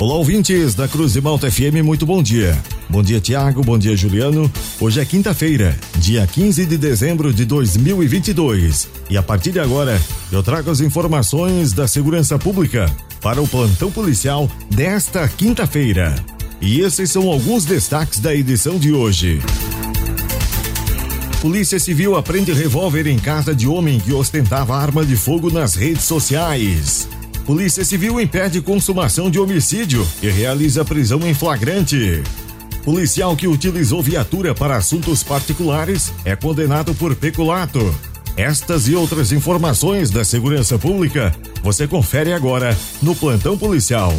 [0.00, 2.56] Olá, ouvintes da Cruz de Malta FM, muito bom dia.
[2.88, 4.48] Bom dia, Tiago, bom dia, Juliano.
[4.78, 8.88] Hoje é quinta-feira, dia 15 de dezembro de 2022.
[9.10, 10.00] E a partir de agora,
[10.30, 12.86] eu trago as informações da segurança pública
[13.20, 16.14] para o plantão policial desta quinta-feira.
[16.60, 19.42] E esses são alguns destaques da edição de hoje.
[21.40, 26.04] Polícia Civil aprende revólver em casa de homem que ostentava arma de fogo nas redes
[26.04, 27.08] sociais.
[27.48, 32.22] Polícia Civil impede consumação de homicídio e realiza prisão em flagrante.
[32.84, 37.80] Policial que utilizou viatura para assuntos particulares é condenado por peculato.
[38.36, 44.12] Estas e outras informações da segurança pública você confere agora no Plantão Policial.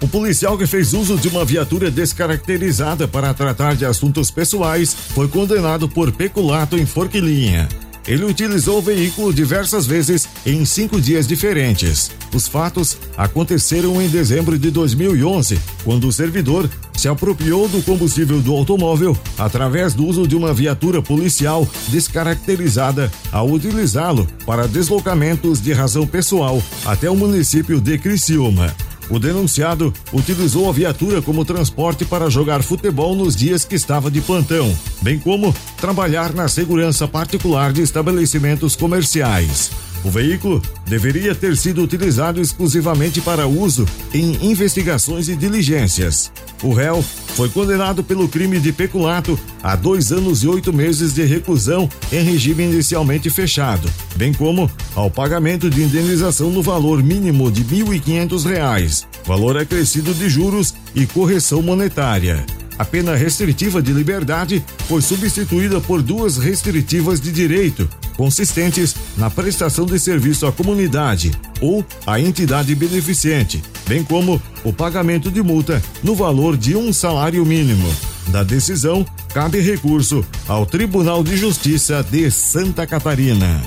[0.00, 5.26] O policial que fez uso de uma viatura descaracterizada para tratar de assuntos pessoais foi
[5.26, 7.68] condenado por peculato em Forquilinha.
[8.06, 12.10] Ele utilizou o veículo diversas vezes em cinco dias diferentes.
[12.34, 18.52] Os fatos aconteceram em dezembro de 2011, quando o servidor se apropriou do combustível do
[18.52, 26.06] automóvel através do uso de uma viatura policial descaracterizada ao utilizá-lo para deslocamentos de razão
[26.06, 28.74] pessoal até o município de Criciúma.
[29.12, 34.22] O denunciado utilizou a viatura como transporte para jogar futebol nos dias que estava de
[34.22, 39.70] plantão, bem como trabalhar na segurança particular de estabelecimentos comerciais.
[40.04, 46.32] O veículo deveria ter sido utilizado exclusivamente para uso em investigações e diligências.
[46.62, 47.02] O réu
[47.34, 52.22] foi condenado pelo crime de peculato a dois anos e oito meses de reclusão em
[52.22, 59.04] regime inicialmente fechado, bem como ao pagamento de indenização no valor mínimo de R$ 1.500,
[59.24, 62.44] valor acrescido de juros e correção monetária.
[62.78, 69.86] A pena restritiva de liberdade foi substituída por duas restritivas de direito, consistentes na prestação
[69.86, 76.14] de serviço à comunidade ou à entidade beneficente, bem como o pagamento de multa no
[76.14, 77.92] valor de um salário mínimo.
[78.28, 79.04] Da decisão,
[79.34, 83.62] cabe recurso ao Tribunal de Justiça de Santa Catarina.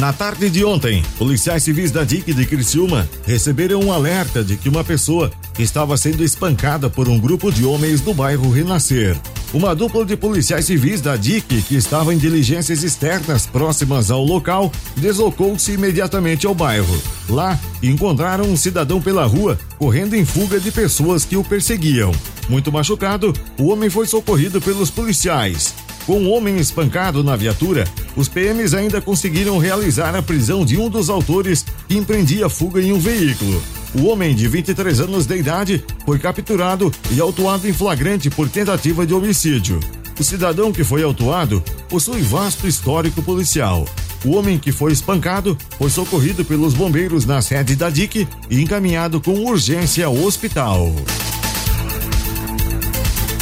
[0.00, 4.66] Na tarde de ontem, policiais civis da DIC de Criciúma receberam um alerta de que
[4.66, 5.30] uma pessoa
[5.62, 9.16] estava sendo espancada por um grupo de homens no bairro Renascer.
[9.52, 14.70] Uma dupla de policiais civis da DIC, que estava em diligências externas próximas ao local,
[14.96, 17.02] deslocou-se imediatamente ao bairro.
[17.28, 22.12] Lá, encontraram um cidadão pela rua, correndo em fuga de pessoas que o perseguiam.
[22.48, 25.74] Muito machucado, o homem foi socorrido pelos policiais.
[26.06, 27.84] Com o homem espancado na viatura,
[28.16, 32.92] os PMs ainda conseguiram realizar a prisão de um dos autores que empreendia fuga em
[32.92, 33.60] um veículo.
[33.92, 39.04] O homem de 23 anos de idade foi capturado e autuado em flagrante por tentativa
[39.04, 39.80] de homicídio.
[40.18, 43.84] O cidadão que foi autuado possui vasto histórico policial.
[44.24, 49.20] O homem que foi espancado foi socorrido pelos bombeiros na sede da DIC e encaminhado
[49.20, 50.94] com urgência ao hospital.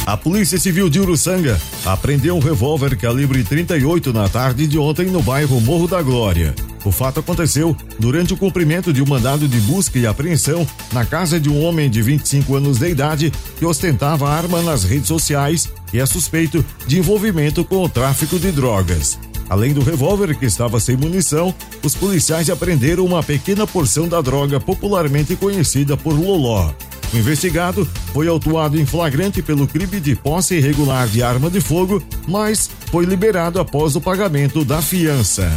[0.05, 5.21] A Polícia Civil de Uruçanga apreendeu um revólver calibre 38 na tarde de ontem no
[5.21, 6.55] bairro Morro da Glória.
[6.85, 11.39] O fato aconteceu durante o cumprimento de um mandado de busca e apreensão na casa
[11.39, 15.99] de um homem de 25 anos de idade que ostentava arma nas redes sociais e
[15.99, 19.19] é suspeito de envolvimento com o tráfico de drogas.
[19.49, 21.53] Além do revólver que estava sem munição,
[21.83, 26.71] os policiais apreenderam uma pequena porção da droga popularmente conhecida por Loló.
[27.11, 32.01] O investigado foi autuado em flagrante pelo crime de posse irregular de arma de fogo,
[32.27, 35.49] mas foi liberado após o pagamento da fiança.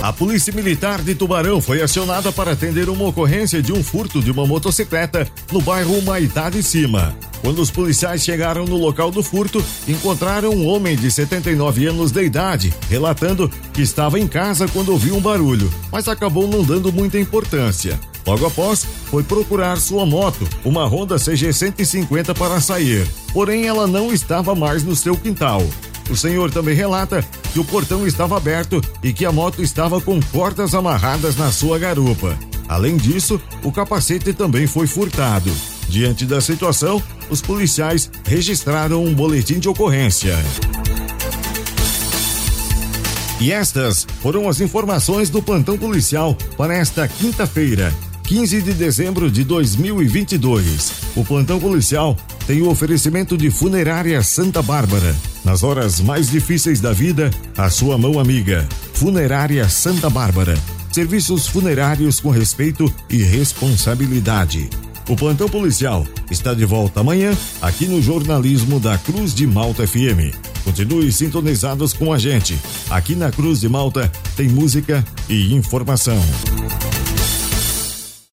[0.00, 4.30] A Polícia Militar de Tubarão foi acionada para atender uma ocorrência de um furto de
[4.30, 7.16] uma motocicleta no bairro Maitá de Cima.
[7.40, 12.22] Quando os policiais chegaram no local do furto, encontraram um homem de 79 anos de
[12.22, 17.18] idade, relatando que estava em casa quando ouviu um barulho, mas acabou não dando muita
[17.18, 17.98] importância.
[18.24, 23.08] Logo após, foi procurar sua moto, uma Honda CG 150 para sair.
[23.32, 25.62] Porém, ela não estava mais no seu quintal.
[26.10, 30.20] O senhor também relata que o portão estava aberto e que a moto estava com
[30.32, 32.36] cordas amarradas na sua garupa.
[32.68, 35.50] Além disso, o capacete também foi furtado.
[35.88, 40.36] Diante da situação, os policiais registraram um boletim de ocorrência.
[43.40, 47.94] E estas foram as informações do plantão policial para esta quinta-feira,
[48.28, 50.92] 15 de dezembro de 2022.
[51.16, 52.14] O plantão policial
[52.46, 55.16] tem o oferecimento de Funerária Santa Bárbara.
[55.42, 58.68] Nas horas mais difíceis da vida, a sua mão amiga.
[58.92, 60.58] Funerária Santa Bárbara.
[60.92, 64.68] Serviços funerários com respeito e responsabilidade.
[65.08, 70.36] O plantão policial está de volta amanhã aqui no jornalismo da Cruz de Malta FM.
[70.64, 72.58] Continue sintonizados com a gente.
[72.90, 76.22] Aqui na Cruz de Malta tem música e informação.